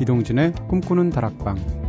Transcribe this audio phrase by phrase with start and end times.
[0.00, 1.79] 이동진의 꿈꾸는 다락방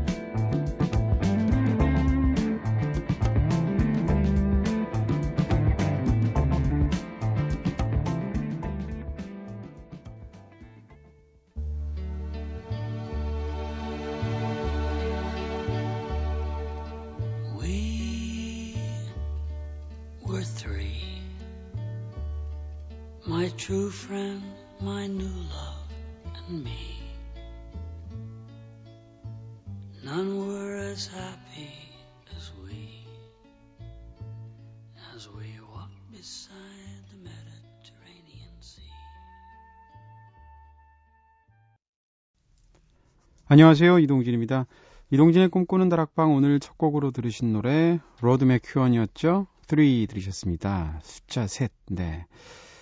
[43.51, 44.65] 안녕하세요, 이동진입니다.
[45.09, 49.45] 이동진의 꿈꾸는 다락방 오늘 첫 곡으로 들으신 노래 로드 맥큐언이었죠?
[49.67, 49.77] 3
[50.07, 51.01] 들으셨습니다.
[51.03, 51.69] 숫자 셋.
[51.87, 52.27] 네.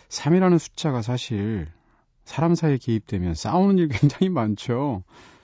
[0.10, 1.66] 3이라는 숫자가 사실
[2.24, 5.02] 사람 사이에 개입되면 싸우는 일 굉장히 많죠.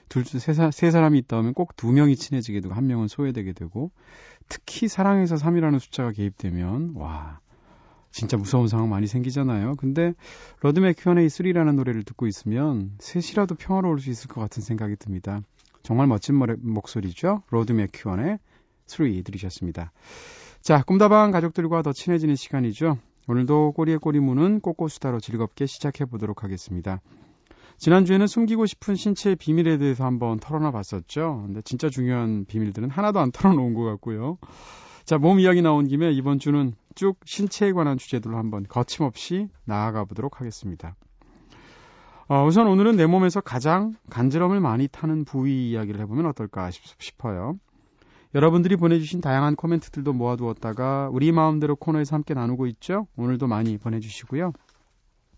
[0.09, 3.89] 둘, 세, 세 사람이 있다 하면 꼭 두 명이 친해지게 되고 한 명은 소외되게 되고
[4.47, 7.39] 특히 사랑에서 3이라는 숫자가 개입되면 와
[8.15, 9.75] 진짜 무서운 상황 많이 생기잖아요.
[9.75, 10.13] 근데
[10.61, 15.41] 로드 맥큐언의 3라는 노래를 듣고 있으면 셋이라도 평화로울 수 있을 것 같은 생각이 듭니다.
[15.83, 17.43] 정말 멋진 목소리죠.
[17.49, 18.39] 로드 맥큐언의
[18.85, 19.91] 3 들으셨습니다.
[20.61, 22.99] 자, 꿈다방 가족들과 더 친해지는 시간이죠.
[23.27, 27.01] 오늘도 꼬리에 꼬리 무는 꼬꼬수다로 즐겁게 시작해 보도록 하겠습니다.
[27.79, 31.43] 지난주에는 숨기고 싶은 신체의 비밀에 대해서 한번 털어놔 봤었죠.
[31.47, 34.37] 근데 진짜 중요한 비밀들은 하나도 안 털어놓은 것 같고요.
[35.03, 40.39] 자, 몸 이야기 나온 김에 이번 주는 쭉 신체에 관한 주제들로 한번 거침없이 나아가 보도록
[40.39, 40.95] 하겠습니다.
[42.27, 47.59] 어, 우선 오늘은 내 몸에서 가장 간지럼을 많이 타는 부위 이야기를 해보면 어떨까 싶어요.
[48.33, 53.07] 여러분들이 보내주신 다양한 코멘트들도 모아두었다가 우리 마음대로 코너에서 함께 나누고 있죠.
[53.15, 54.53] 오늘도 많이 보내주시고요.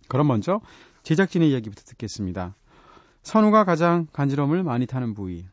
[0.08, 0.62] 그럼 먼저
[1.04, 2.56] 제작진의 이야기부터 듣겠습니다.
[3.24, 5.46] 선우가 가장 간지럼을 많이 타는 부위.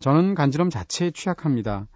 [0.00, 1.86] 저는 간지럼 자체에 취약합니다.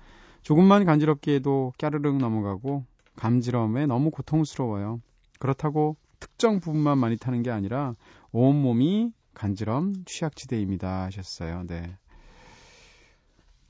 [0.43, 2.85] 조금만 간지럽게 해도 까르륵 넘어가고
[3.17, 5.01] 감지럼에 너무 고통스러워요.
[5.39, 7.95] 그렇다고 특정 부분만 많이 타는 게 아니라
[8.33, 11.65] 온몸이 간지럼 취약지대입니다 하셨어요.
[11.67, 11.97] 네.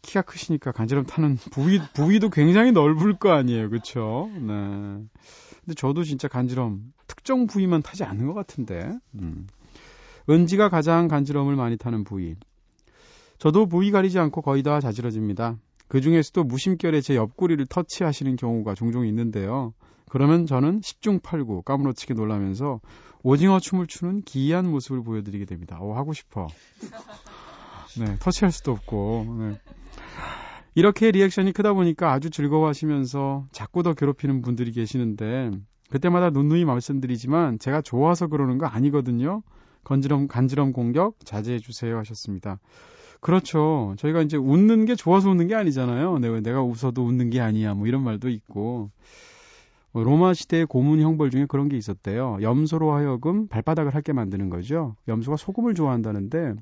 [0.02, 4.30] 키가 크시니까 간지럼 타는 부위 부위도 굉장히 넓을 거 아니에요, 그렇죠?
[4.32, 4.40] 네.
[4.40, 8.92] 근데 저도 진짜 간지럼 특정 부위만 타지 않는 것 같은데.
[9.14, 9.46] 음.
[10.28, 12.36] 은지가 가장 간지럼을 많이 타는 부위.
[13.38, 15.56] 저도 부위 가리지 않고 거의 다 자지러집니다.
[15.90, 19.74] 그 중에서도 무심결에 제 옆구리를 터치하시는 경우가 종종 있는데요.
[20.08, 22.80] 그러면 저는 10중 8구 까무러치게 놀라면서
[23.24, 25.80] 오징어 춤을 추는 기이한 모습을 보여드리게 됩니다.
[25.80, 26.46] 오, 하고 싶어.
[27.98, 29.36] 네, 터치할 수도 없고.
[29.40, 29.60] 네.
[30.76, 35.50] 이렇게 리액션이 크다 보니까 아주 즐거워하시면서 자꾸 더 괴롭히는 분들이 계시는데
[35.90, 39.42] 그때마다 눈누이 말씀드리지만 제가 좋아서 그러는 거 아니거든요.
[39.82, 42.60] 건지럼 간지럼 공격 자제해 주세요 하셨습니다.
[43.20, 43.94] 그렇죠.
[43.98, 46.18] 저희가 이제 웃는 게 좋아서 웃는 게 아니잖아요.
[46.18, 47.74] 내가, 내가 웃어도 웃는 게 아니야.
[47.74, 48.90] 뭐 이런 말도 있고.
[49.92, 52.38] 뭐 로마 시대의 고문 형벌 중에 그런 게 있었대요.
[52.42, 54.96] 염소로 하여금 발바닥을 핥게 만드는 거죠.
[55.08, 56.54] 염소가 소금을 좋아한다는데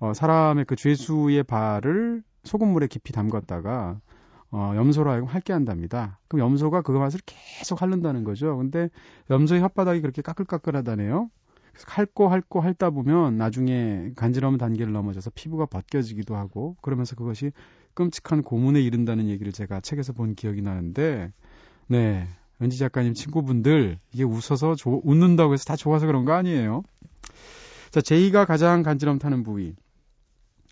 [0.00, 4.00] 어, 사람의 그 죄수의 발을 소금물에 깊이 담갔다가
[4.50, 6.18] 어, 염소로 하여금 핥게 한답니다.
[6.28, 8.56] 그럼 염소가 그 맛을 계속 핥는다는 거죠.
[8.58, 8.90] 근데
[9.30, 11.30] 염소의 혓바닥이 그렇게 까끌까끌하다네요.
[11.72, 17.52] 그래서 핥고 핥고 핥다 보면 나중에 간지러운 단계를 넘어져서 피부가 벗겨지기도 하고 그러면서 그것이
[17.94, 21.32] 끔찍한 고문에 이른다는 얘기를 제가 책에서 본 기억이 나는데
[21.88, 22.28] 네
[22.60, 26.82] 은지 작가님 친구분들 이게 웃어서 조, 웃는다고 해서 다 좋아서 그런 거 아니에요.
[27.90, 29.74] 자 제이가 가장 간지럼 타는 부위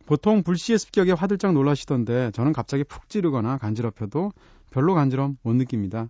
[0.07, 4.33] 보통 불시의 습격에 화들짝 놀라시던데 저는 갑자기 푹 찌르거나 간지럽혀도
[4.71, 6.09] 별로 간지럼 못 느낍니다.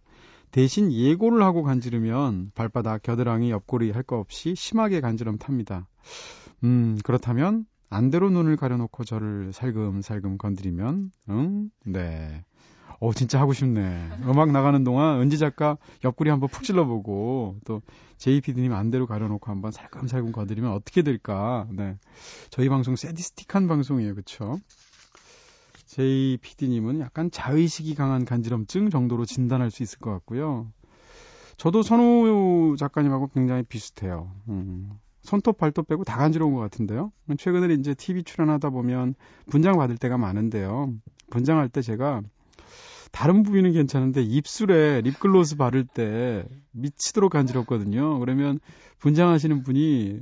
[0.51, 5.87] 대신 예고를 하고 간지르면 발바닥, 겨드랑이, 옆구리 할 거 없이 심하게 간지럼 탑니다.
[6.65, 11.71] 음, 그렇다면 안대로 눈을 가려놓고 저를 살금살금 건드리면, 응?
[11.85, 12.45] 네.
[13.01, 14.11] 어, 진짜 하고 싶네.
[14.27, 17.81] 음악 나가는 동안 은지 작가 옆구리 한번 푹 찔러보고 또
[18.19, 21.67] JPD님 안대로 가려놓고 한번 살금살금 건드리면 어떻게 될까.
[21.71, 21.97] 네.
[22.51, 24.15] 저희 방송 세디스틱한 방송이에요.
[24.15, 24.59] 그쵸?
[25.91, 30.71] JPD님은 약간 자의식이 강한 간지럼증 정도로 진단할 수 있을 것 같고요.
[31.57, 34.31] 저도 선우 작가님하고 굉장히 비슷해요.
[34.49, 34.91] 음.
[35.23, 37.13] 손톱, 발톱 빼고 다 간지러운 것 같은데요.
[37.37, 39.15] 최근에 이제 TV 출연하다 보면
[39.51, 40.95] 분장 받을 때가 많은데요.
[41.31, 42.23] 분장할 때 제가
[43.11, 48.21] 다른 부위는 괜찮은데 입술에 립글로스 바를 때 미치도록 간지럽거든요.
[48.21, 48.61] 그러면
[49.01, 50.21] 분장하시는 분이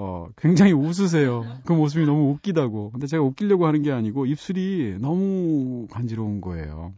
[0.00, 1.44] 어, 굉장히 웃으세요.
[1.64, 2.92] 그 모습이 너무 웃기다고.
[2.92, 6.94] 근데 제가 웃기려고 하는 게 아니고 입술이 너무 간지러운 거예요.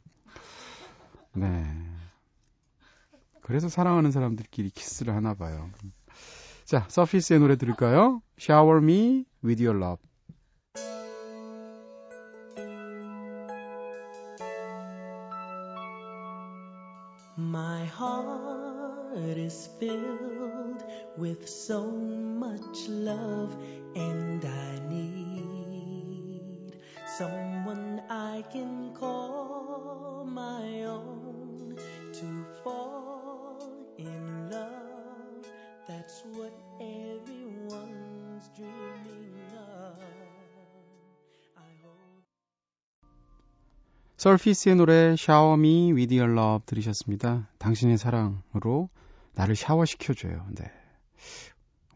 [1.32, 1.64] 네.
[3.41, 5.70] 그래서 사랑하는 사람들끼리 키스를 하나 봐요.
[6.67, 8.20] 자, 서피스의 노래 들을까요?
[8.38, 10.10] Shower Me With Your Love.
[19.21, 20.85] Heart is filled
[21.17, 23.57] with so much love,
[23.95, 26.77] and I need
[27.19, 31.77] someone I can call my own
[32.13, 33.59] to fall
[33.99, 35.47] in love.
[35.87, 39.35] That's what everyone's dreaming
[39.67, 39.97] of.
[44.17, 45.17] 서피스의 노래
[45.95, 47.49] With Your Love 들으셨습니다.
[47.59, 48.91] 당신의 사랑으로
[49.41, 50.47] 나를 샤워시켜줘요.
[50.55, 50.71] 네.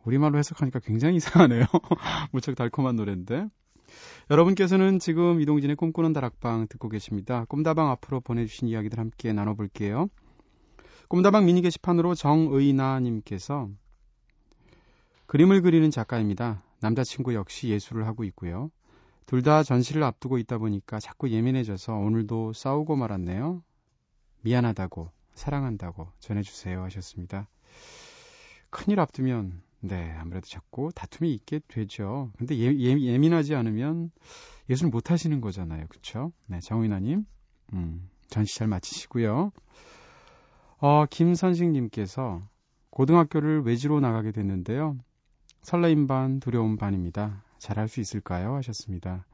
[0.04, 1.66] 우리말로 해석하니까 굉장히 이상하네요.
[2.32, 3.48] 무척 달콤한 노래인데.
[4.30, 7.44] 여러분께서는 지금 이동진의 꿈꾸는 다락방 듣고 계십니다.
[7.50, 10.08] 꿈다방 앞으로 보내주신 이야기들 함께 나눠볼게요.
[11.08, 13.68] 꿈다방 미니 게시판으로 정의나님께서
[15.26, 16.62] 그림을 그리는 작가입니다.
[16.80, 18.70] 남자친구 역시 예술을 하고 있고요.
[19.26, 23.62] 둘 다 전시를 앞두고 있다 보니까 자꾸 예민해져서 오늘도 싸우고 말았네요.
[24.42, 27.48] 미안하다고, 사랑한다고 전해주세요 하셨습니다.
[28.70, 32.30] 큰일 앞두면, 네, 아무래도 자꾸 다툼이 있게 되죠.
[32.38, 34.10] 근데 예, 예, 민하지 않으면
[34.70, 35.86] 예술 못 하시는 거잖아요.
[35.88, 36.32] 그쵸?
[36.46, 37.24] 네, 정인아님,
[37.74, 39.52] 음, 전시 잘 마치시고요.
[40.78, 42.42] 어, 김선식님께서
[42.90, 44.96] 고등학교를 외지로 나가게 됐는데요.
[45.62, 47.42] 설레임 반, 두려움 반입니다.
[47.58, 48.54] 잘할 수 있을까요?
[48.56, 49.24] 하셨습니다.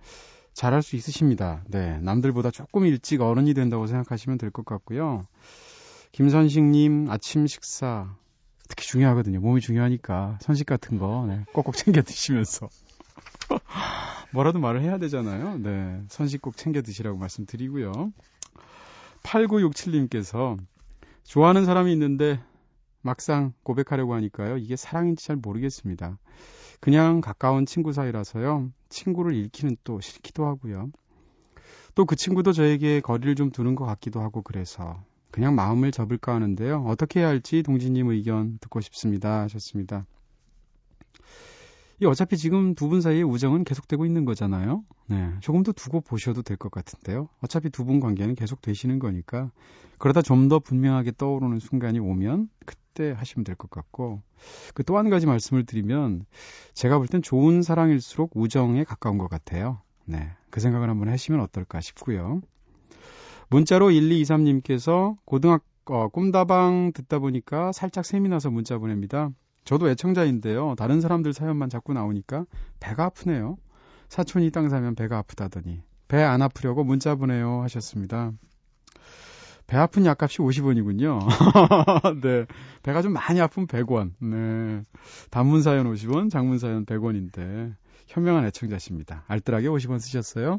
[0.53, 1.65] 잘할 수 있으십니다.
[1.69, 1.99] 네.
[2.01, 5.27] 남들보다 조금 일찍 어른이 된다고 생각하시면 될 것 같고요.
[6.13, 8.15] 김선식님, 아침 식사.
[8.69, 9.41] 특히 중요하거든요.
[9.41, 10.39] 몸이 중요하니까.
[10.41, 11.45] 선식 같은 거, 네.
[11.53, 12.69] 꼭꼭 챙겨 드시면서.
[14.33, 15.59] 뭐라도 말을 해야 되잖아요.
[15.59, 16.03] 네.
[16.09, 18.13] 선식 꼭 챙겨 드시라고 말씀드리고요.
[19.23, 20.57] 8967님께서
[21.25, 22.41] 좋아하는 사람이 있는데
[23.03, 24.57] 막상 고백하려고 하니까요.
[24.57, 26.19] 이게 사랑인지 잘 모르겠습니다.
[26.81, 28.71] 그냥 가까운 친구 사이라서요.
[28.89, 30.91] 친구를 잃기는 또 싫기도 하고요.
[31.95, 36.85] 또 그 친구도 저에게 거리를 좀 두는 것 같기도 하고 그래서 그냥 마음을 접을까 하는데요.
[36.87, 39.43] 어떻게 해야 할지 동진님 의견 듣고 싶습니다.
[39.43, 40.07] 하셨습니다.
[42.03, 44.85] 이 어차피 지금 두 분 사이의 우정은 계속되고 있는 거잖아요.
[45.09, 45.33] 네.
[45.41, 47.29] 조금 더 두고 보셔도 될 것 같은데요.
[47.43, 49.51] 어차피 두 분 관계는 계속 되시는 거니까
[49.99, 54.23] 그러다 좀 더 분명하게 떠오르는 순간이 오면 그때 하시면 될 것 같고
[54.75, 56.25] 그 또 한 가지 말씀을 드리면
[56.73, 59.83] 제가 볼 땐 좋은 사랑일수록 우정에 가까운 것 같아요.
[60.07, 60.31] 네.
[60.49, 62.41] 그 생각을 한번 하시면 어떨까 싶고요.
[63.51, 69.31] 문자로 1223님께서 고등학교 어, 꿈다방 듣다 보니까 살짝 셈이 나서 문자 보냅니다.
[69.65, 70.75] 저도 애청자인데요.
[70.77, 72.45] 다른 사람들 사연만 자꾸 나오니까
[72.79, 73.57] 배가 아프네요.
[74.09, 78.33] 사촌이 땅 사면 배가 아프다더니 배 안 아프려고 문자 보내요 하셨습니다.
[79.67, 81.21] 배 아픈 약값이 50원이군요.
[82.23, 82.47] 네.
[82.83, 84.13] 배가 좀 많이 아픈 100원.
[84.21, 84.83] 네.
[85.31, 87.75] 단문 사연 50원, 장문 사연 100원인데
[88.09, 89.25] 현명한 애청자십니다.
[89.29, 90.59] 알뜰하게 50원 쓰셨어요?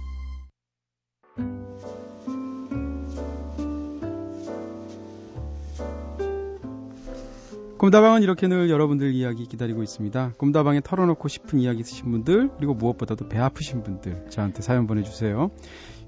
[7.81, 10.33] 꿈다방은 이렇게 늘 여러분들 이야기 기다리고 있습니다.
[10.37, 15.49] 꿈다방에 털어놓고 싶은 이야기 있으신 분들, 그리고 무엇보다도 배 아프신 분들, 저한테 사연 보내주세요.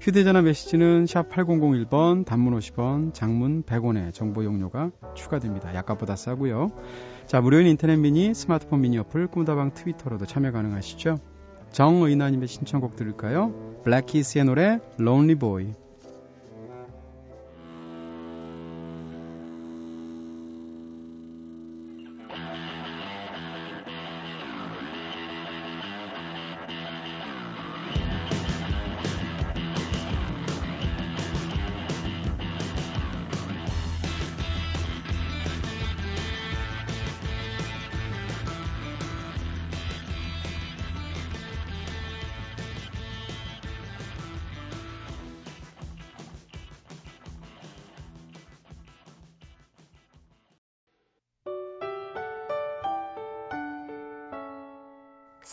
[0.00, 5.74] 휴대전화 메시지는 샵 8001번, 단문 50원, 장문 100원의 정보 용료가 추가됩니다.
[5.74, 6.70] 약값보다 싸고요.
[7.26, 11.16] 자, 무료인 인터넷 미니, 스마트폰 미니 어플, 꿈다방 트위터로도 참여 가능하시죠.
[11.72, 13.80] 정의나님의 신청곡 들을까요?
[13.82, 15.72] 블랙키스의 노래, Lonely Boy.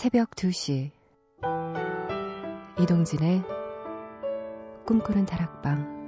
[0.02, 0.90] 새벽 2시
[2.82, 3.44] 이동진의
[4.88, 6.02] 꿈꾸는 다락방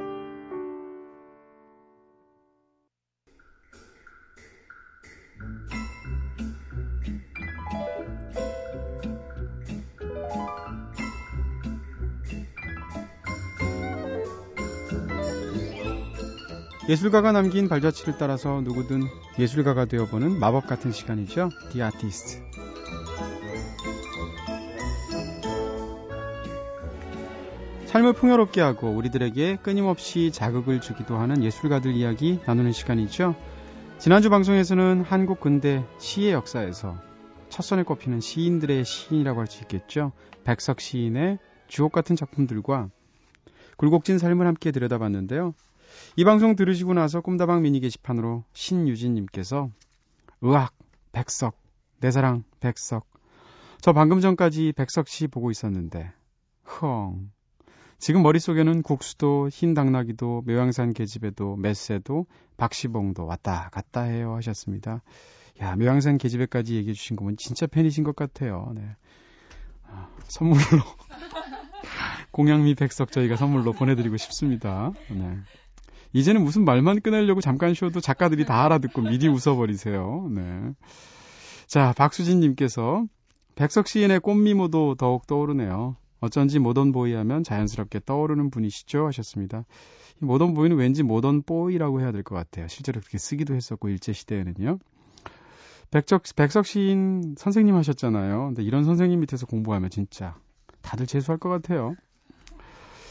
[16.89, 19.03] 예술가가 남긴 발자취를 따라서 누구든
[19.37, 21.49] 예술가가 되어보는 마법 같은 시간이죠.
[21.71, 22.62] 디 아티스트.
[27.93, 33.35] 삶을 풍요롭게 하고 우리들에게 끊임없이 자극을 주기도 하는 예술가들 이야기 나누는 시간이죠.
[33.99, 36.97] 지난주 방송에서는 한국 근대 시의 역사에서
[37.49, 40.11] 첫선에 꼽히는 시인들의 시인이라고 할 수 있겠죠.
[40.43, 42.89] 백석 시인의 주옥 같은 작품들과
[43.77, 45.53] 굴곡진 삶을 함께 들여다봤는데요.
[46.15, 49.69] 이 방송 들으시고 나서 꿈다방 미니 게시판으로 신유진님께서
[50.41, 50.73] 의학,
[51.11, 51.55] 백석,
[51.99, 53.05] 내 사랑, 백석.
[53.81, 56.11] 저 방금 전까지 백석 씨 보고 있었는데,
[56.63, 57.29] 흥.
[57.99, 62.25] 지금 머릿속에는 국수도, 흰 당나귀도, 묘양산 계집에도, 메세도,
[62.57, 65.01] 박시봉도 왔다 갔다 해요 하셨습니다.
[65.61, 68.71] 야, 묘양산 계집애까지 얘기해 주신 거면 진짜 팬이신 것 같아요.
[68.75, 68.83] 네.
[69.87, 70.59] 아, 선물로
[72.31, 74.91] 공양미 백석 저희가 선물로 보내드리고 싶습니다.
[75.09, 75.37] 네.
[76.13, 80.29] 이제는 무슨 말만 끊으려고 잠깐 쉬어도 작가들이 다 알아듣고 미리 웃어버리세요.
[80.31, 80.73] 네.
[81.67, 83.05] 자, 박수진님께서
[83.55, 85.95] 백석 시인의 꽃미모도 더욱 떠오르네요.
[86.23, 89.05] 어쩐지 모던 보이 하면 자연스럽게 떠오르는 분이시죠?
[89.07, 89.65] 하셨습니다.
[90.19, 92.69] 모던 보이는 왠지 모던 보이라고 해야 될 것 같아요.
[92.69, 94.79] 실제로 그렇게 쓰기도 했었고, 일제시대에는요.
[95.91, 98.45] 백석, 백석 시인 선생님 하셨잖아요.
[98.47, 100.37] 근데 이런 선생님 밑에서 공부하면 진짜
[100.81, 101.93] 다들 재수할 것 같아요.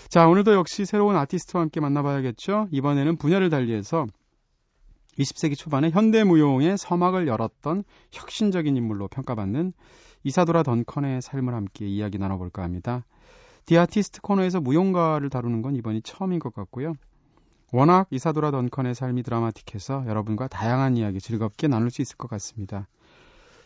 [0.08, 2.68] 자, 오늘도 역시 새로운 아티스트와 함께 만나봐야겠죠?
[2.70, 4.06] 이번에는 분야를 달리해서
[5.18, 9.74] 20세기 초반에 현대무용의 서막을 열었던 혁신적인 인물로 평가받는
[10.24, 13.04] 이사도라 던컨의 삶을 함께 이야기 나눠볼까 합니다.
[13.66, 16.94] The Artist 코너에서 무용가를 다루는 건 이번이 처음인 것 같고요.
[17.72, 22.86] 워낙 이사도라 던컨의 삶이 드라마틱해서 여러분과 다양한 이야기 즐겁게 나눌 수 있을 것 같습니다.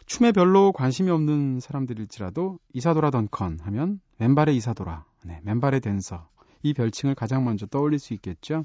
[0.07, 6.29] 춤에 별로 관심이 없는 사람들일지라도 이사도라 던컨 하면 맨발의 이사도라, 네, 맨발의 댄서
[6.63, 8.65] 이 별칭을 가장 먼저 떠올릴 수 있겠죠.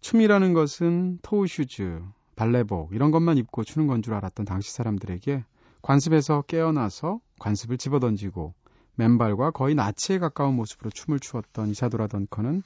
[0.00, 2.00] 춤이라는 것은 토우 슈즈,
[2.36, 5.44] 발레복 이런 것만 입고 추는 건 줄 알았던 당시 사람들에게
[5.82, 8.54] 관습에서 깨어나서 관습을 집어던지고
[8.96, 12.62] 맨발과 거의 나체에 가까운 모습으로 춤을 추었던 이사도라 던컨은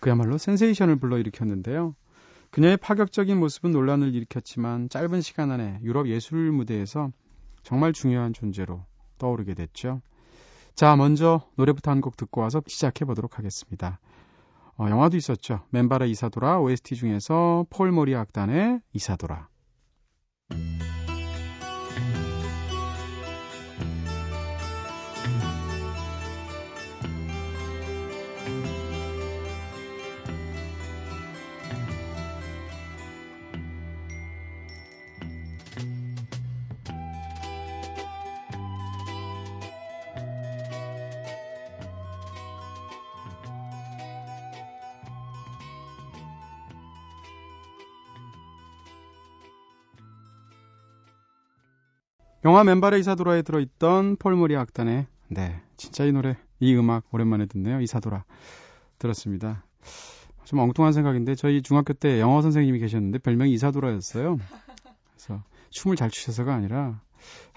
[0.00, 1.94] 그야말로 센세이션을 불러일으켰는데요.
[2.50, 7.10] 그녀의 파격적인 모습은 논란을 일으켰지만 짧은 시간 안에 유럽 예술 무대에서
[7.62, 8.84] 정말 중요한 존재로
[9.18, 10.02] 떠오르게 됐죠.
[10.74, 13.98] 자, 먼저 노래부터 한 곡 듣고 와서 시작해 보도록 하겠습니다.
[14.76, 15.60] 어, 영화도 있었죠.
[15.70, 19.48] 맨바라 이사도라 OST 중에서 폴 모리 악단의 이사도라.
[52.44, 57.80] 영화 맨발의 이사도라에 들어있던 폴모리 악단의 네 진짜 이 노래 이 음악 오랜만에 듣네요.
[57.80, 58.24] 이사도라.
[58.98, 59.64] 들었습니다.
[60.44, 64.38] 좀 엉뚱한 생각인데 저희 중학교 때 영어 선생님이 계셨는데 별명이 이사도라였어요.
[65.14, 67.00] 그래서 춤을 잘 추셔서가 아니라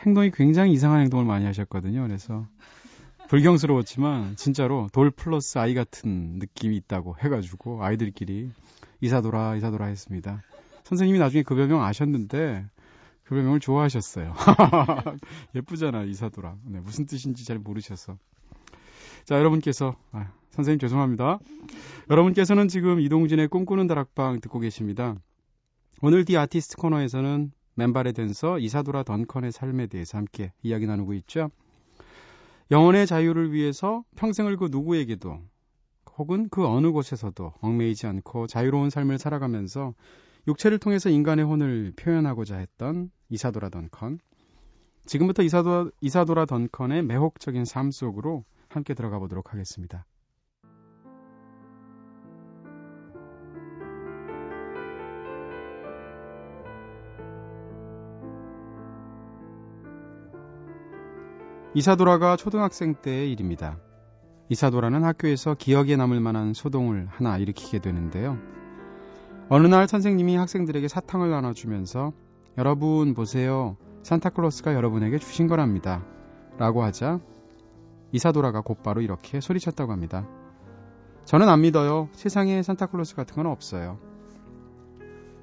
[0.06, 2.04] 행동이 굉장히 이상한 행동을 많이 하셨거든요.
[2.04, 2.46] 그래서
[3.28, 8.52] 불경스러웠지만 진짜로 돌 플러스 아이 같은 느낌이 있다고 해가지고 아이들끼리
[9.02, 10.44] 이사도라 이사도라 했습니다.
[10.84, 12.66] 선생님이 나중에 그 별명 아셨는데
[13.26, 14.34] 그 별명을 좋아하셨어요.
[15.56, 16.58] 예쁘잖아, 이사도라.
[16.64, 18.18] 네, 무슨 뜻인지 잘 모르셔서.
[19.26, 21.40] 자, 여러분께서, 아, 선생님 죄송합니다.
[22.10, 25.16] 여러분께서는 지금 이동진의 꿈꾸는 다락방 듣고 계십니다.
[26.02, 31.50] 오늘 디 아티스트 코너에서는 맨발의 댄서 이사도라 던컨의 삶에 대해서 함께 이야기 나누고 있죠.
[32.72, 35.40] 영혼의 자유를 위해서 평생을 그 누구에게도
[36.18, 39.94] 혹은 그 어느 곳에서도 얽매이지 않고 자유로운 삶을 살아가면서
[40.48, 44.20] 육체를 통해서 인간의 혼을 표현하고자 했던 이사도라 던컨.
[45.06, 50.06] 지금부터 이사도, 이사도라 던컨의 매혹적인 삶 속으로 함께 들어가 보도록 하겠습니다.
[61.74, 63.78] 이사도라가 초등학생 때의 일입니다.
[64.50, 68.40] 이사도라는 학교에서 기억에 남을 만한 소동을 하나 일으키게 되는데요.
[69.48, 72.14] 어느 날 선생님이 학생들에게 사탕을 나눠주면서
[72.58, 73.78] 여러분 보세요.
[74.02, 76.04] 산타클로스가 여러분에게 주신 거랍니다.
[76.58, 77.20] 라고 하자
[78.12, 80.28] 이사도라가 곧바로 이렇게 소리쳤다고 합니다.
[81.26, 82.10] 저는 안 믿어요.
[82.14, 84.00] 세상에 산타클로스 같은 건 없어요.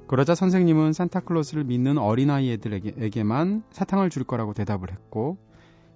[0.09, 5.39] 그러자 선생님은 산타클로스를 믿는 어린아이들에게만 사탕을 줄 거라고 대답을 했고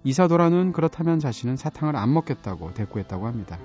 [0.05, 3.59] 이사도라는 그렇다면 자신은 사탕을 안 먹겠다고 대꾸했다고 합니다.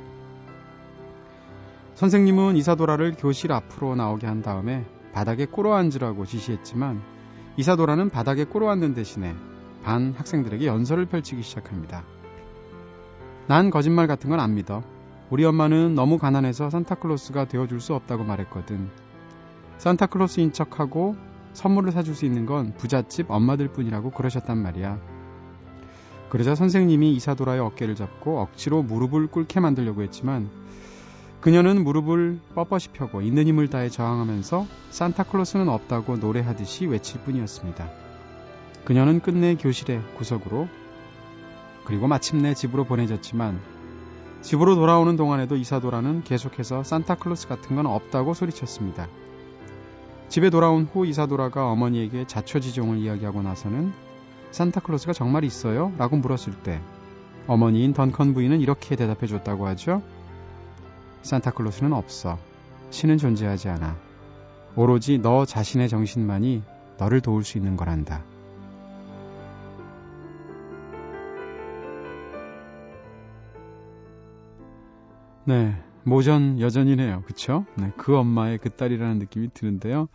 [2.02, 7.00] 선생님은 이사도라를 교실 앞으로 나오게 한 다음에 바닥에 꿇어 앉으라고 지시했지만
[7.56, 9.36] 이사도라는 바닥에 꿇어 앉는 대신에
[9.84, 12.02] 반 학생들에게 연설을 펼치기 시작합니다.
[13.46, 14.82] 난 거짓말 같은 건 안 믿어.
[15.30, 18.90] 우리 엄마는 너무 가난해서 산타클로스가 되어줄 수 없다고 말했거든.
[19.78, 21.14] 산타클로스인 척하고
[21.52, 24.98] 선물을 사줄 수 있는 건 부잣집 엄마들 뿐이라고 그러셨단 말이야.
[26.30, 30.50] 그러자 선생님이 이사도라의 어깨를 잡고 억지로 무릎을 꿇게 만들려고 했지만
[31.42, 37.90] 그녀는 무릎을 뻣뻣이 펴고 있는 힘을 다해 저항하면서 산타클로스는 없다고 노래하듯이 외칠 뿐이었습니다.
[38.84, 40.68] 그녀는 끝내 교실의 구석으로
[41.84, 43.60] 그리고 마침내 집으로 보내졌지만
[44.40, 49.08] 집으로 돌아오는 동안에도 이사도라는 계속해서 산타클로스 같은 건 없다고 소리쳤습니다.
[50.28, 53.92] 집에 돌아온 후 이사도라가 어머니에게 자초지종을 이야기하고 나서는
[54.52, 55.92] 산타클로스가 정말 있어요?
[55.98, 56.80] 라고 물었을 때
[57.48, 60.02] 어머니인 던컨 부인은 이렇게 대답해 줬다고 하죠.
[61.22, 62.38] 산타클로스는 없어.
[62.90, 63.96] 신은 존재하지 않아.
[64.76, 66.62] 오로지 너 자신의 정신만이
[66.98, 68.22] 너를 도울 수 있는 거란다.
[75.44, 75.76] 네.
[76.04, 77.22] 모전 여전이네요.
[77.22, 77.64] 그쵸?
[77.76, 77.92] 네.
[77.96, 80.08] 그 엄마의 그 딸이라는 느낌이 드는데요.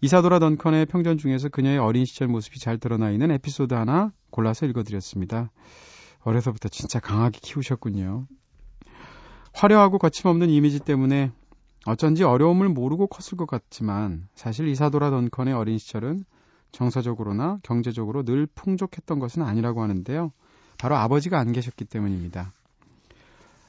[0.00, 5.50] 이사도라 던컨의 평전 중에서 그녀의 어린 시절 모습이 잘 드러나 있는 에피소드 하나 골라서 읽어드렸습니다.
[6.22, 8.26] 어려서부터 진짜 강하게 키우셨군요.
[9.56, 11.32] 화려하고 거침없는 이미지 때문에
[11.86, 16.24] 어쩐지 어려움을 모르고 컸을 것 같지만 사실 이사도라 던컨의 어린 시절은
[16.72, 20.32] 정서적으로나 경제적으로 늘 풍족했던 것은 아니라고 하는데요.
[20.76, 22.52] 바로 아버지가 안 계셨기 때문입니다.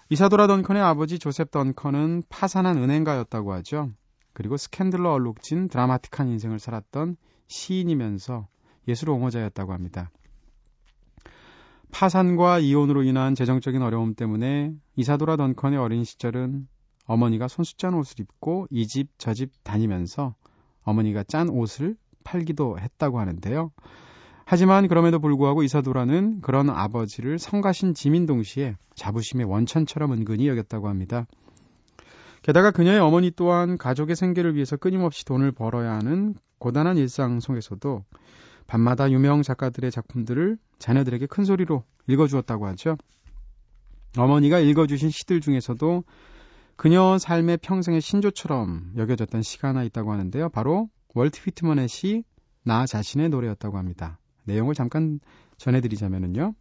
[0.10, 3.90] 이사도라 던컨의 아버지 조셉 던컨은 파산한 은행가였다고 하죠.
[4.34, 7.16] 그리고 스캔들로 얼룩진 드라마틱한 인생을 살았던
[7.48, 8.48] 시인이면서
[8.90, 10.12] 예술 옹호자였다고 합니다.
[11.92, 16.68] 파산과 이혼으로 인한 재정적인 어려움 때문에 이사도라 던컨의 어린 시절은
[17.06, 20.36] 어머니가 손수 짠 옷을 입고 이 집 저 집 다니면서
[20.84, 23.72] 어머니가 짠 옷을 팔기도 했다고 하는데요.
[24.46, 31.26] 하지만 그럼에도 불구하고 이사도라는 그런 아버지를 성가신 지민 동시에 자부심의 원천처럼 은근히 여겼다고 합니다.
[32.44, 38.04] 게다가 그녀의 어머니 또한 가족의 생계를 위해서 끊임없이 돈을 벌어야 하는 고단한 일상 속에서도
[38.68, 42.98] 밤마다 유명 작가들의 작품들을 자녀들에게 큰 소리로 읽어주었다고 하죠.
[44.18, 46.04] 어머니가 읽어주신 시들 중에서도
[46.76, 50.50] 그녀 삶의 평생의 신조처럼 여겨졌던 시가 하나 있다고 하는데요.
[50.50, 52.24] 바로 월트 휘트먼의 시,
[52.64, 54.20] 나 자신의 노래였다고 합니다.
[54.44, 55.20] 내용을 잠깐
[55.58, 56.54] 전해드리자면요.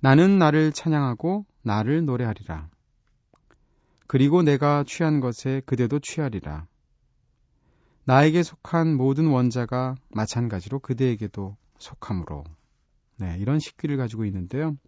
[0.00, 2.68] 나는 나를 찬양하고 나를 노래하리라.
[4.06, 6.66] 그리고 내가 취한 것에 그대도 취하리라.
[8.08, 12.42] 나에게 속한 모든 원자가 마찬가지로 그대에게도 속함으로.
[13.18, 14.78] 네, 이런 식기를 가지고 있는데요.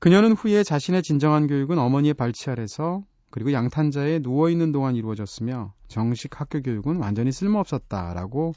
[0.00, 6.60] 그녀는 후에 자신의 진정한 교육은 어머니의 발치 아래서 그리고 양탄자에 누워있는 동안 이루어졌으며 정식 학교
[6.60, 8.54] 교육은 완전히 쓸모없었다라고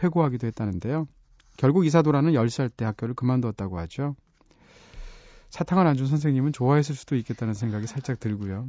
[0.00, 1.08] 회고하기도 했다는데요.
[1.56, 4.14] 결국 이사도라는 10살 때 학교를 그만두었다고 하죠.
[5.50, 8.68] 사탕을 안 준 선생님은 좋아했을 수도 있겠다는 생각이 살짝 들고요.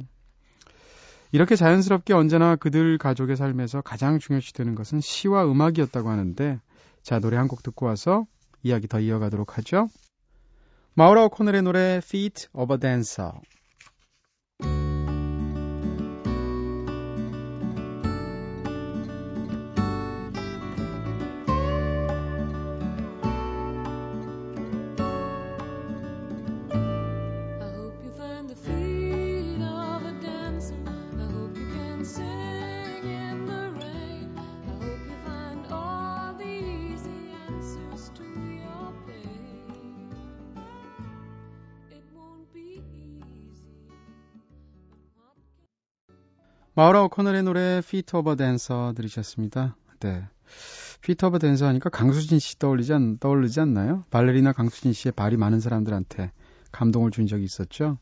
[1.34, 6.60] 이렇게 자연스럽게 언제나 그들 가족의 삶에서 가장 중요시되는 것은 시와 음악이었다고 하는데
[7.02, 8.24] 자 노래 한 곡 듣고 와서
[8.62, 9.88] 이야기 더 이어가도록 하죠.
[10.94, 13.32] 마우라 오코넬의 노래 Feet of a Dancer
[46.76, 49.76] 마우라 오코넬의 노래 Feet of a Dancer 들으셨습니다.
[50.00, 50.26] 네.
[50.98, 54.04] Feet of a Dancer 하니까 강수진 씨 떠올리지, 않, 떠올리지 않나요?
[54.10, 56.32] 발레리나 강수진 씨의 발이 많은 사람들한테
[56.72, 57.98] 감동을 준 적이 있었죠.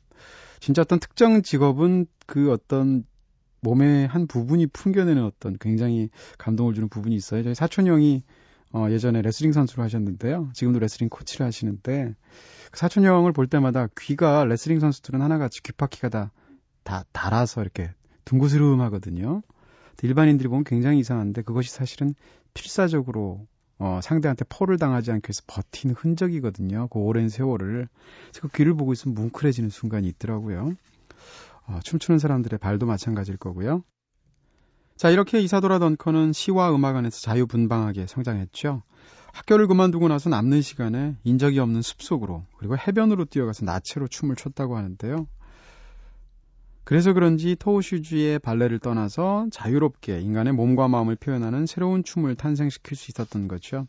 [0.58, 3.04] 진짜 어떤 특정 직업은 그 어떤
[3.60, 6.08] 몸의 한 부분이 풍겨내는 어떤 굉장히
[6.38, 7.42] 감동을 주는 부분이 있어요.
[7.42, 8.22] 저희 사촌 형이
[8.72, 10.48] 어, 예전에 레슬링 선수를 하셨는데요.
[10.54, 12.14] 지금도 레슬링 코치를 하시는데
[12.70, 16.30] 그 사촌 형을 볼 때마다 귀가 레슬링 선수들은 하나같이 귓바퀴가 다,
[16.84, 17.90] 다 달아서 이렇게
[18.24, 19.42] 둥그스름하거든요.
[20.02, 22.14] 일반인들이 보면 굉장히 이상한데 그것이 사실은
[22.54, 23.46] 필사적으로
[23.78, 26.88] 어, 상대한테 폴을 당하지 않기 위해서 버틴 흔적이거든요.
[26.88, 27.88] 그 오랜 세월을.
[28.40, 30.72] 그 귀를 보고 있으면 뭉클해지는 순간이 있더라고요.
[31.66, 33.82] 어, 춤추는 사람들의 발도 마찬가지일 거고요.
[34.96, 38.82] 자, 이렇게 이사도라 던컨은 시와 음악 안에서 자유분방하게 성장했죠.
[39.32, 45.26] 학교를 그만두고 나서 남는 시간에 인적이 없는 숲속으로 그리고 해변으로 뛰어가서 나체로 춤을 췄다고 하는데요.
[46.84, 53.46] 그래서 그런지 토우슈즈의 발레를 떠나서 자유롭게 인간의 몸과 마음을 표현하는 새로운 춤을 탄생시킬 수 있었던
[53.48, 53.86] 거죠.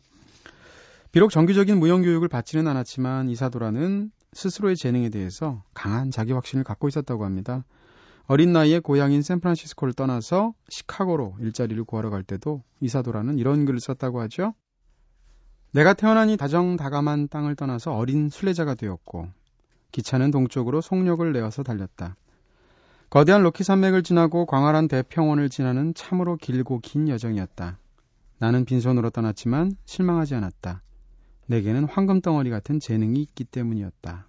[1.10, 7.64] 비록 정규적인 무용교육을 받지는 않았지만 이사도라는 스스로의 재능에 대해서 강한 자기 확신을 갖고 있었다고 합니다.
[8.26, 14.54] 어린 나이에 고향인 샌프란시스코를 떠나서 시카고로 일자리를 구하러 갈 때도 이사도라는 이런 글을 썼다고 하죠.
[15.72, 19.28] 내가 태어나니 다정다감한 땅을 떠나서 어린 순례자가 되었고
[19.92, 22.16] 기차는 동쪽으로 속력을 내어서 달렸다.
[23.14, 27.78] 거대한 로키 산맥을 지나고 광활한 대평원을 지나는 참으로 길고 긴 여정이었다.
[28.40, 30.82] 나는 빈손으로 떠났지만 실망하지 않았다.
[31.46, 34.26] 내게는 황금 덩어리 같은 재능이 있기 때문이었다.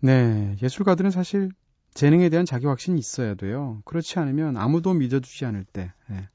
[0.00, 1.52] 네, 예술가들은 사실
[1.94, 3.80] 재능에 대한 자기 확신이 있어야 돼요.
[3.84, 6.28] 그렇지 않으면 아무도 믿어주지 않을 때, 네.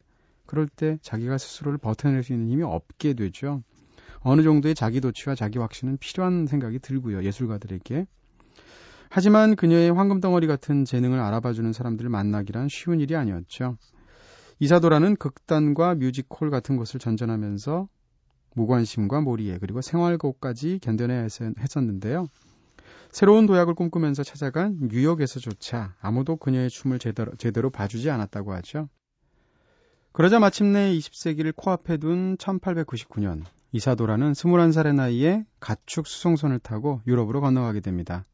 [0.45, 3.63] 그럴 때 자기가 스스로를 버텨낼 수 있는 힘이 없게 되죠.
[4.21, 7.25] 어느 정도의 자기 도취와 자기 확신은 필요한 생각이 들고요.
[7.25, 8.07] 예술가들에게.
[9.09, 13.77] 하지만 그녀의 황금 덩어리 같은 재능을 알아봐주는 사람들을 만나기란 쉬운 일이 아니었죠.
[14.59, 17.87] 이사도라는 극단과 뮤지컬 같은 것을 전전하면서
[18.55, 21.27] 무관심과 몰이해 그리고 생활고까지 견뎌내야
[21.59, 22.27] 했었는데요.
[23.11, 28.89] 새로운 도약을 꿈꾸면서 찾아간 뉴욕에서조차 아무도 그녀의 춤을 제대로, 제대로 봐주지 않았다고 하죠.
[30.11, 38.25] 그러자 마침내 20세기를 코앞에 둔 1899년 이사도라는 21살의 나이에 가축 수송선을 타고 유럽으로 건너가게 됩니다.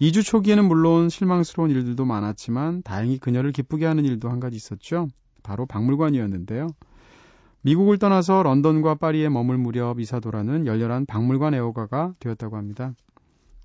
[0.00, 5.08] 2주 초기에는 물론 실망스러운 일들도 많았지만 다행히 그녀를 기쁘게 하는 일도 한 가지 있었죠.
[5.42, 6.68] 바로 박물관이었는데요.
[7.62, 12.92] 미국을 떠나서 런던과 파리에 머물 무렵 이사도라는 열렬한 박물관 애호가가 되었다고 합니다.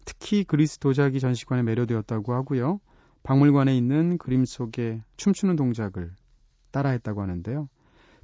[0.06, 2.80] 특히 그리스 도자기 전시관에 매료되었다고 하고요.
[3.24, 6.12] 박물관에 있는 그림 속에 춤추는 동작을
[6.72, 7.68] 따라했다고 하는데요.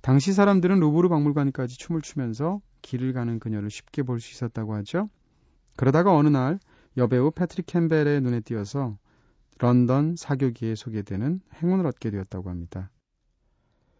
[0.01, 5.09] 당시 사람들은 루브르 박물관까지 춤을 추면서 길을 가는 그녀를 쉽게 볼 수 있었다고 하죠.
[5.75, 6.59] 그러다가 어느 날
[6.97, 8.97] 여배우 패트릭 캠벨의 눈에 띄어서
[9.57, 12.91] 런던 사교기에 소개되는 행운을 얻게 되었다고 합니다.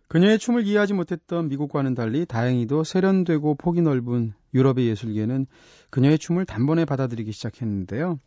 [0.08, 5.48] 그녀의 춤을 이해하지 못했던 미국과는 달리 다행히도 세련되고 폭이 넓은 유럽의 예술계는
[5.90, 8.20] 그녀의 춤을 단번에 받아들이기 시작했는데요.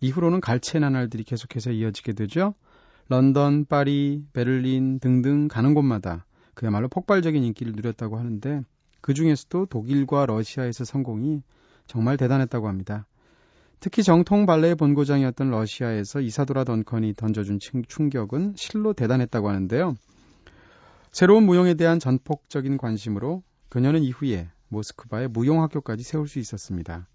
[0.00, 2.54] 이후로는 갈채 나날들이 계속해서 이어지게 되죠.
[3.08, 8.62] 런던, 파리, 베를린 등등 가는 곳마다 그야말로 폭발적인 인기를 누렸다고 하는데
[9.00, 11.42] 그 중에서도 독일과 러시아에서 성공이
[11.86, 13.06] 정말 대단했다고 합니다.
[13.80, 19.94] 특히 정통 발레의 본고장이었던 러시아에서 이사도라 던컨이 던져준 충격은 실로 대단했다고 하는데요.
[21.12, 27.06] 새로운 무용에 대한 전폭적인 관심으로 그녀는 이후에 모스크바에 무용학교까지 세울 수 있었습니다.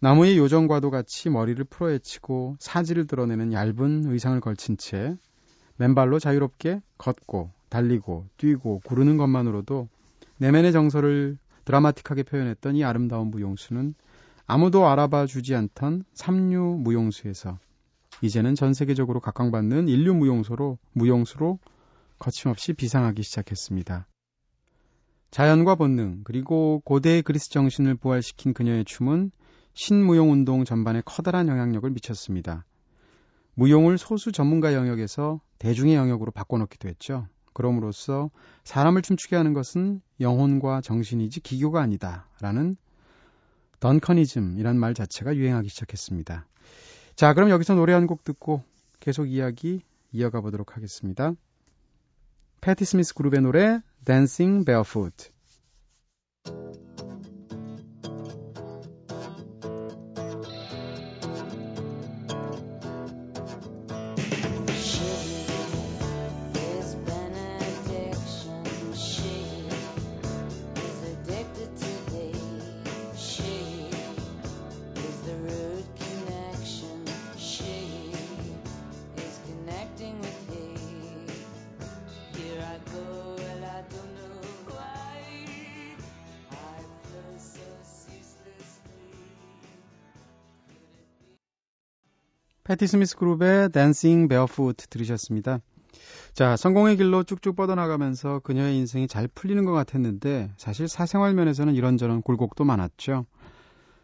[0.00, 5.16] 나무의 요정과도 같이 머리를 풀어헤치고 사지를 드러내는 얇은 의상을 걸친 채
[5.76, 9.88] 맨발로 자유롭게 걷고 달리고 뛰고 구르는 것만으로도
[10.38, 13.94] 내면의 정서를 드라마틱하게 표현했던 이 아름다운 무용수는
[14.50, 17.58] 아무도 알아봐 주지 않던 삼류 무용수에서
[18.22, 21.58] 이제는 전 세계적으로 각광받는 인류 무용수로 무용수로
[22.18, 24.08] 거침없이 비상하기 시작했습니다.
[25.30, 29.32] 자연과 본능, 그리고 고대의 그리스 정신을 부활시킨 그녀의 춤은
[29.74, 32.64] 신무용 운동 전반에 커다란 영향력을 미쳤습니다.
[33.52, 37.28] 무용을 소수 전문가 영역에서 대중의 영역으로 바꿔놓기도 했죠.
[37.52, 38.30] 그럼으로써
[38.64, 42.30] 사람을 춤추게 하는 것은 영혼과 정신이지 기교가 아니다.
[42.40, 42.78] 라는
[43.80, 46.46] 던커니즘이란 말 자체가 유행하기 시작했습니다.
[47.16, 48.62] 자, 그럼 여기서 노래 한 곡 듣고
[49.00, 51.32] 계속 이야기 이어가 보도록 하겠습니다.
[52.60, 55.30] 패티 스미스 그룹의 노래 Dancing Barefoot
[92.68, 95.60] 패티 스미스 그룹의 Dancing Barefoot 들으셨습니다.
[96.34, 102.20] 자, 성공의 길로 쭉쭉 뻗어나가면서 그녀의 인생이 잘 풀리는 것 같았는데 사실 사생활 면에서는 이런저런
[102.20, 103.24] 굴곡도 많았죠.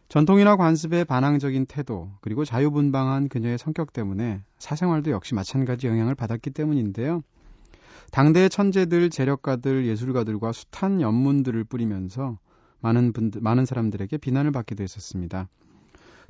[0.08, 7.22] 전통이나 관습의 반항적인 태도, 그리고 자유분방한 그녀의 성격 때문에 사생활도 역시 마찬가지 영향을 받았기 때문인데요.
[8.12, 12.38] 당대의 천재들, 재력가들, 예술가들과 숱한 연문들을 뿌리면서
[12.80, 15.50] 많은 분들, 많은 사람들에게 비난을 받기도 했었습니다.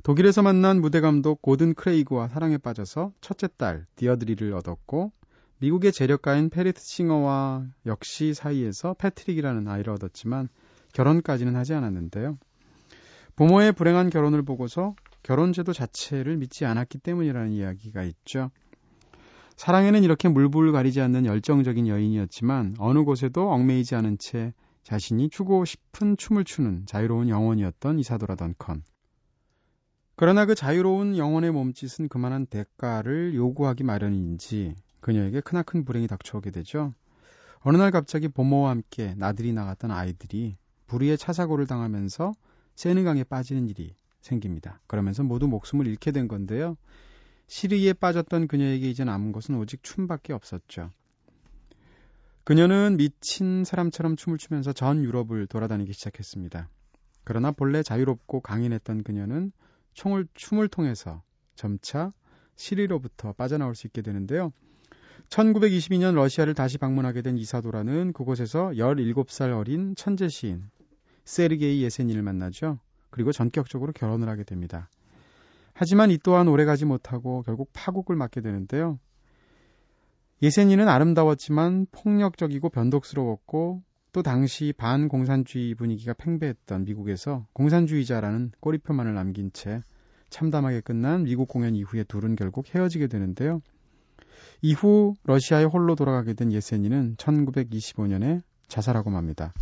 [0.05, 5.11] 독일에서 만난 무대 감독 고든 크레이그와 사랑에 빠져서 첫째 딸 디어드리를 얻었고
[5.57, 10.49] 미국의 재력가인 패리스 싱어와 역시 사이에서 패트릭이라는 아이를 얻었지만
[10.93, 12.37] 결혼까지는 하지 않았는데요.
[13.35, 18.51] 부모의 불행한 결혼을 보고서 결혼제도 자체를 믿지 않았기 때문이라는 이야기가 있죠.
[19.57, 26.15] 사랑에는 이렇게 물불 가리지 않는 열정적인 여인이었지만 어느 곳에도 얽매이지 않은 채 자신이 추고 싶은
[26.15, 28.83] 춤을 추는 자유로운 영혼이었던 이사도라 던컨.
[30.17, 36.93] 그러나 그 자유로운 영혼의 몸짓은 그만한 대가를 요구하기 마련인지 그녀에게 크나큰 불행이 닥쳐오게 되죠.
[37.59, 40.55] 어느 날 갑자기 부모와 함께 나들이 나갔던 아이들이
[40.87, 42.33] 불의의 차사고를 당하면서
[42.75, 44.79] 세느강에 빠지는 일이 생깁니다.
[44.87, 46.77] 그러면서 모두 목숨을 잃게 된 건데요.
[47.47, 50.91] 시리에 빠졌던 그녀에게 이제 남은 것은 오직 춤밖에 없었죠.
[52.45, 56.69] 그녀는 미친 사람처럼 춤을 추면서 전 유럽을 돌아다니기 시작했습니다.
[57.23, 59.51] 그러나 본래 자유롭고 강인했던 그녀는
[59.95, 61.23] 총을 춤을 통해서
[61.55, 62.13] 점차
[62.55, 64.53] 시리로부터 빠져나올 수 있게 되는데요.
[65.29, 70.69] 1922년 러시아를 다시 방문하게 된 이사도라는 그곳에서 17살 어린 천재 시인
[71.23, 72.79] 세르게이 예세닌을 만나죠.
[73.09, 74.89] 그리고 전격적으로 결혼을 하게 됩니다.
[75.73, 78.99] 하지만 이 또한 오래가지 못하고 결국 파국을 맞게 되는데요.
[80.41, 83.81] 예세닌은 아름다웠지만 폭력적이고 변덕스러웠고
[84.15, 89.83] 또 당시 반공산주의 분위기가 팽배했던 미국에서 공산주의자라는 꼬리표만을 남긴 채
[90.29, 93.61] 참담하게 끝난 미국 공연 이후에 둘은 결국 헤어지게 되는데요.
[94.61, 99.53] 이후 러시아에 홀로 돌아가게 된 예세닌은 1925년에 자살하고 맙니다.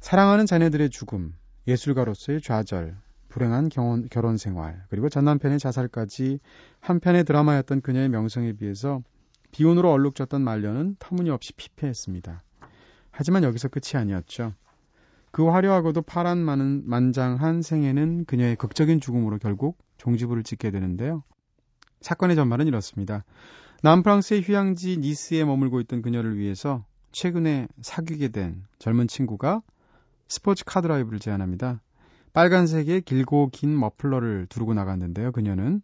[0.00, 1.32] 사랑하는 자녀들의 죽음,
[1.66, 2.94] 예술가로서의 좌절,
[3.30, 6.38] 불행한 경혼, 결혼 생활, 그리고 전 남편의 자살까지
[6.80, 9.00] 한편의 드라마였던 그녀의 명성에 비해서
[9.52, 12.42] 비운으로 얼룩졌던 말년은 터무니없이 피폐했습니다.
[13.16, 14.52] 하지만 여기서 끝이 아니었죠.
[15.30, 21.22] 그 화려하고도 파란 만장한 생애는 그녀의 극적인 죽음으로 결국 종지부를 찍게 되는데요.
[22.00, 23.24] 사건의 전말은 이렇습니다.
[23.82, 29.62] 남프랑스의 휴양지 니스에 머물고 있던 그녀를 위해서 최근에 사귀게 된 젊은 친구가
[30.26, 31.80] 스포츠 카 드라이브를 제안합니다.
[32.32, 35.30] 빨간색의 길고 긴 머플러를 두르고 나갔는데요.
[35.30, 35.82] 그녀는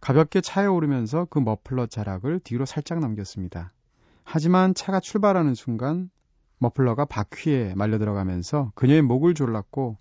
[0.00, 3.72] 가볍게 차에 오르면서 그 머플러 자락을 뒤로 살짝 넘겼습니다.
[4.22, 6.10] 하지만 차가 출발하는 순간
[6.60, 9.96] 머플러가 바퀴에 말려 들어가면서 그녀의 목을 졸랐고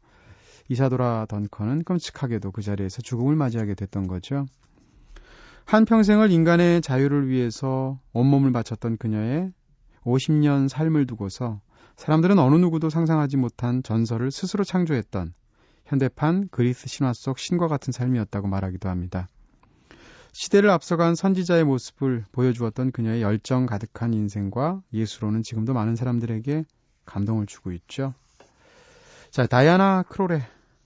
[0.68, 4.46] 이사도라 던커는 끔찍하게도 그 자리에서 죽음을 맞이하게 됐던 거죠.
[5.66, 9.52] 한평생을 인간의 자유를 위해서 온몸을 바쳤던 그녀의
[10.04, 11.62] 50년 삶을 두고서
[11.96, 15.34] 사람들은 어느 누구도 상상하지 못한 전설을 스스로 창조했던
[15.86, 19.28] 현대판 그리스 신화 속 신과 같은 삶이었다고 말하기도 합니다.
[20.32, 26.66] 시대를 앞서간 선지자의 모습을 보여주었던 그녀의 열정 가득한 인생과 예술혼은 지금도 많은 사람들에게
[27.06, 28.14] 감동을 주고 있죠.
[29.32, 30.42] 자, 다이아나 크롤의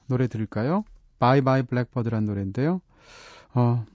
[0.07, 0.83] 노래 들을까요?
[1.19, 2.81] Bye Bye Blackbird란 노래인데요.
[3.53, 3.85] 어,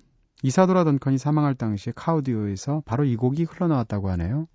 [0.42, 4.46] 이사도라 던컨이 사망할 당시에 카오디오에서 바로 이 곡이 흘러나왔다고 하네요.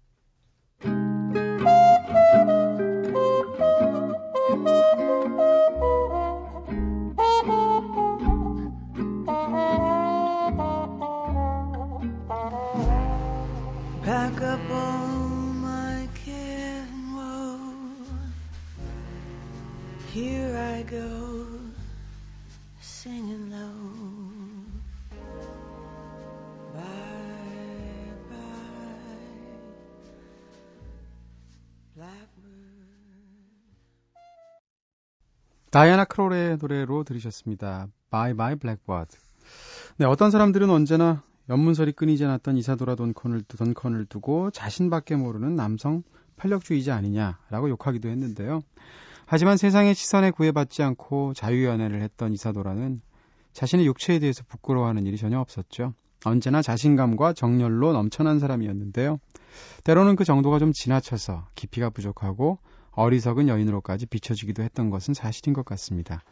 [20.14, 21.48] Here I go,
[22.80, 23.74] singing low.
[26.72, 26.84] Bye
[28.30, 28.94] bye,
[31.96, 32.44] blackbird.
[35.72, 37.88] 다이아나 크롤의 노래로 들으셨습니다.
[38.12, 39.18] Bye Bye Blackbird.
[39.98, 46.04] 네, 어떤 사람들은 언제나 연문설이 끊이지 않았던 이사도라 돈컨을, 돈컨을 두고 자신밖에 모르는 남성
[46.36, 48.62] 편력주의자 아니냐라고 욕하기도 했는데요.
[49.26, 53.02] 하지만 세상의 시선에 구애받지 않고 자유연애를 했던 이사도라는
[53.54, 55.94] 자신의 육체에 대해서 부끄러워하는 일이 전혀 없었죠.
[56.26, 59.20] 언제나 자신감과 정열로 넘쳐난 사람이었는데요.
[59.84, 62.60] 때로는 그 정도가 좀 지나쳐서 깊이가 부족하고
[62.92, 66.24] 어리석은 여인으로까지 비춰지기도 했던 것은 사실인 것 같습니다.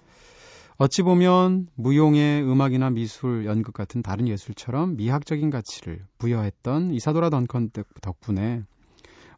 [0.77, 7.69] 어찌 보면 무용의 음악이나 미술, 연극 같은 다른 예술처럼 미학적인 가치를 부여했던 이사도라 던컨
[8.01, 8.63] 덕분에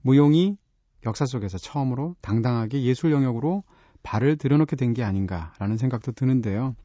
[0.01, 0.57] 무용이
[1.05, 3.63] 역사 속에서 처음으로 당당하게 예술 영역으로
[4.03, 6.75] 발을 들여놓게 된 게 아닌가라는 생각도 드는데요.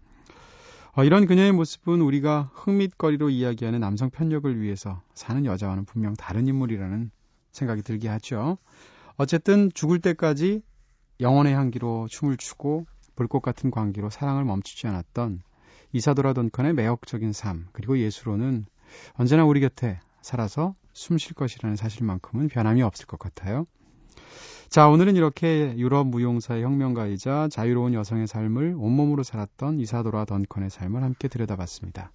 [0.97, 7.11] 어, 이런 그녀의 모습은 우리가 흥밋거리로 이야기하는 남성 편력을 위해서 사는 여자와는 분명 다른 인물이라는
[7.53, 8.59] 생각이 들게 하죠.
[9.17, 10.63] 어쨌든 죽을 때까지
[11.21, 15.43] 영혼의 향기로 춤을 추고 불꽃 같은 광기로 사랑을 멈추지 않았던
[15.93, 18.67] 이사도라 던컨의 매혹적인 삶 그리고 예수로는
[19.15, 23.67] 언제나 우리 곁에 살아서 숨 쉴 것이라는 사실만큼은 변함이 없을 것 같아요.
[24.69, 31.29] 자, 오늘은 이렇게 유럽 무용사의 혁명가이자 자유로운 여성의 삶을 온몸으로 살았던 이사도라 던컨의 삶을 함께
[31.29, 32.13] 들여다봤습니다.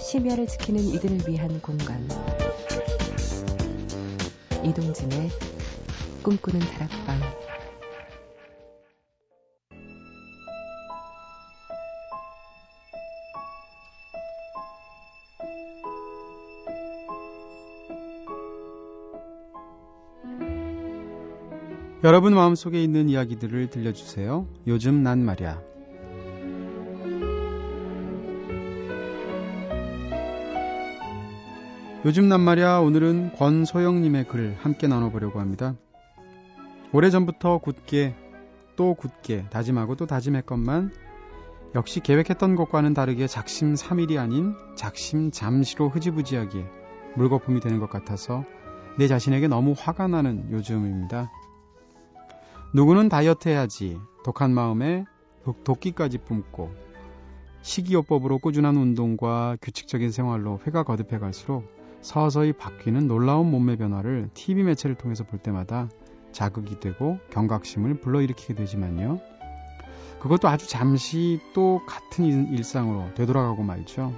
[0.00, 2.08] 심야를 지키는 이들을 위한 공간.
[4.64, 5.30] 이동진의
[6.22, 7.49] 꿈꾸는 다락방.
[22.02, 24.46] 여러분 마음속에 있는 이야기들을 들려주세요.
[24.66, 25.60] 요즘 난 말이야.
[32.06, 35.74] 요즘 난 말이야 오늘은 권소영님의 글을 함께 나눠보려고 합니다.
[36.94, 38.14] 오래전부터 굳게
[38.76, 40.94] 또 굳게 다짐하고 또 다짐했건만
[41.74, 46.64] 역시 계획했던 것과는 다르게 작심 삼일이 아닌 작심 잠시로 흐지부지하게
[47.16, 48.46] 물거품이 되는 것 같아서
[48.96, 51.30] 내 자신에게 너무 화가 나는 요즘입니다.
[52.72, 55.04] 누구는 다이어트 해야지 독한 마음에
[55.44, 56.70] 도, 도끼까지 뿜고
[57.62, 61.64] 식이요법으로 꾸준한 운동과 규칙적인 생활로 회가 거듭해 갈수록
[62.00, 65.88] 서서히 바뀌는 놀라운 몸매 변화를 TV 매체를 통해서 볼 때마다
[66.32, 69.20] 자극이 되고 경각심을 불러일으키게 되지만요.
[70.20, 74.14] 그것도 아주 잠시 또 같은 일- 일상으로 되돌아가고 말죠.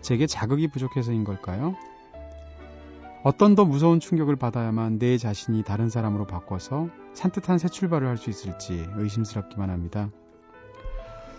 [0.00, 1.74] 제게 자극이 부족해서인 걸까요?
[3.22, 8.30] 어떤 더 무서운 충격을 받아야만 내 자신이 다른 사람으로 바꿔서 산뜻한 새 출발을 할 수
[8.30, 10.10] 있을지 의심스럽기만 합니다.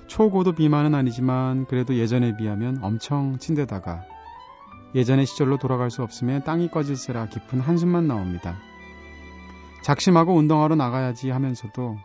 [0.05, 4.03] 초고도 비만은 아니지만 그래도 예전에 비하면 엄청 찐데다가
[4.93, 8.57] 예전의 시절로 돌아갈 수 없음에 땅이 꺼질세라 깊은 한숨만 나옵니다.
[9.81, 11.97] 작심하고 운동하러 나가야지 하면서도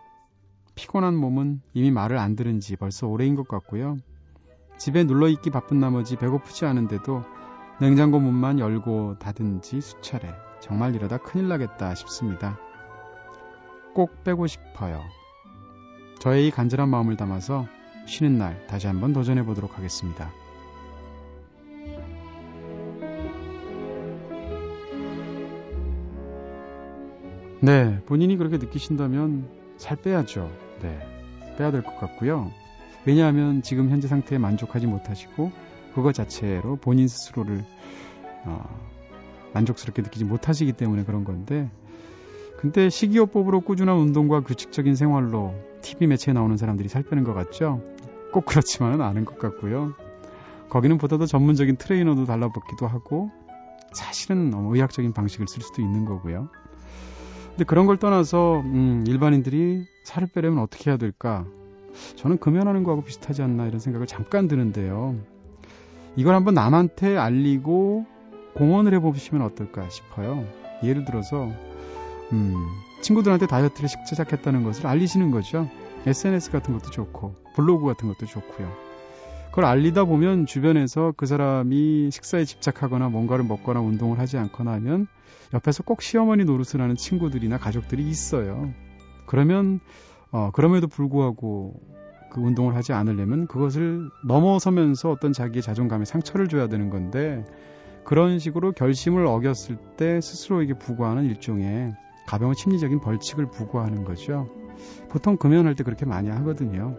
[0.74, 3.96] 피곤한 몸은 이미 말을 안 들은 지 벌써 오래인 것 같고요.
[4.78, 7.24] 집에 눌러있기 바쁜 나머지 배고프지 않은데도
[7.80, 10.32] 냉장고 문만 열고 닫은 지 수차례.
[10.60, 12.58] 정말 이러다 큰일 나겠다 싶습니다.
[13.94, 15.02] 꼭 빼고 싶어요.
[16.18, 17.66] 저의 이 간절한 마음을 담아서
[18.06, 20.30] 쉬는 날 다시 한번 도전해 보도록 하겠습니다.
[27.60, 30.50] 네, 본인이 그렇게 느끼신다면 살 빼야죠.
[30.82, 30.98] 네,
[31.58, 32.50] 빼야 될 것 같고요.
[33.06, 35.50] 왜냐하면 지금 현재 상태에 만족하지 못하시고
[35.96, 37.64] 그것 자체로 본인 스스로를
[38.44, 38.68] 어,
[39.54, 41.70] 만족스럽게 느끼지 못하시기 때문에 그런 건데
[42.58, 47.80] 근데 식이요법으로 꾸준한 운동과 규칙적인 생활로 TV 매체에 나오는 사람들이 살 빼는 것 같죠?
[48.30, 49.94] 꼭 그렇지만은 않은 것 같고요.
[50.68, 53.30] 거기는 보다 더 전문적인 트레이너도 달라붙기도 하고
[53.94, 56.50] 사실은 너무 의학적인 방식을 쓸 수도 있는 거고요.
[57.50, 61.46] 근데 그런 걸 떠나서 음, 일반인들이 살을 빼려면 어떻게 해야 될까?
[62.16, 65.16] 저는 금연하는 거하고 비슷하지 않나 이런 생각을 잠깐 드는데요.
[66.16, 68.06] 이걸 한번 남한테 알리고
[68.54, 70.46] 공헌을 해보시면 어떨까 싶어요.
[70.82, 71.50] 예를 들어서
[72.32, 72.54] 음,
[73.02, 75.68] 친구들한테 다이어트를 시작했다는 것을 알리시는 거죠.
[76.06, 78.86] SNS 같은 것도 좋고 블로그 같은 것도 좋고요.
[79.50, 85.06] 그걸 알리다 보면 주변에서 그 사람이 식사에 집착하거나 뭔가를 먹거나 운동을 하지 않거나 하면
[85.54, 88.72] 옆에서 꼭 시어머니 노릇을 하는 친구들이나 가족들이 있어요.
[89.26, 89.80] 그러면
[90.30, 91.80] 어, 그럼에도 불구하고
[92.36, 97.42] 그 운동을 하지 않으려면 그것을 넘어서면서 어떤 자기의 자존감에 상처를 줘야 되는 건데
[98.04, 101.94] 그런 식으로 결심을 어겼을 때 스스로에게 부과하는 일종의
[102.26, 104.50] 가벼운 심리적인 벌칙을 부과하는 거죠.
[105.08, 106.98] 보통 금연할 때 그렇게 많이 하거든요.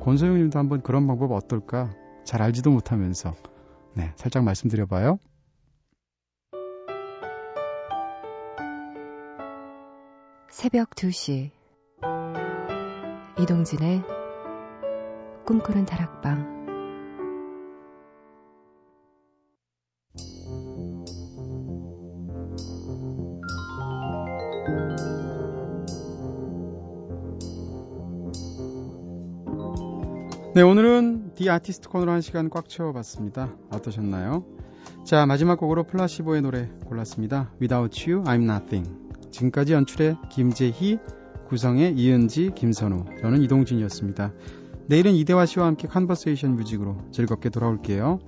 [0.00, 1.90] 권소영 님도 한번 그런 방법 어떨까?
[2.24, 3.34] 잘 알지도 못하면서.
[3.94, 5.18] 네, 살짝 말씀드려봐요.
[10.50, 11.50] 새벽 2시
[13.38, 14.15] 이동진의
[15.46, 16.56] 꿈꾸는 다락방
[30.56, 33.54] 네, 오늘은 The Artist 코너로 한 시간 꽉 채워봤습니다.
[33.70, 34.44] 어떠셨나요?
[35.04, 37.52] 자, 마지막 곡으로 플라시보의 노래 골랐습니다.
[37.60, 38.90] Without You, I'm Nothing.
[39.30, 40.98] 지금까지 연출의 김재희,
[41.48, 44.32] 구성의 이은지, 김선우, 저는 이동진이었습니다.
[44.88, 48.20] 내일은 이대화 씨와 함께 Conversation Music으로 즐겁게 돌아올게요.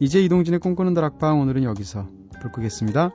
[0.00, 2.08] 이제 이동진의 꿈꾸는 다락방 오늘은 여기서
[2.40, 3.12] 불 끄겠습니다.